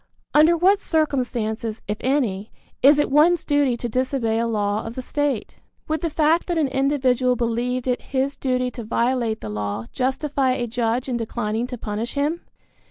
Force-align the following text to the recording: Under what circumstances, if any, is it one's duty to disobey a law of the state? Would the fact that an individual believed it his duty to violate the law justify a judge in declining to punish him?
Under 0.33 0.57
what 0.57 0.79
circumstances, 0.79 1.83
if 1.87 1.97
any, 2.01 2.51
is 2.81 2.97
it 2.97 3.11
one's 3.11 3.45
duty 3.45 3.77
to 3.77 3.87
disobey 3.87 4.39
a 4.39 4.47
law 4.47 4.83
of 4.83 4.95
the 4.95 5.01
state? 5.03 5.57
Would 5.87 6.01
the 6.01 6.09
fact 6.09 6.47
that 6.47 6.57
an 6.57 6.69
individual 6.69 7.35
believed 7.35 7.85
it 7.85 8.01
his 8.01 8.35
duty 8.35 8.71
to 8.71 8.83
violate 8.83 9.41
the 9.41 9.49
law 9.49 9.85
justify 9.91 10.53
a 10.53 10.65
judge 10.65 11.07
in 11.07 11.17
declining 11.17 11.67
to 11.67 11.77
punish 11.77 12.15
him? 12.15 12.41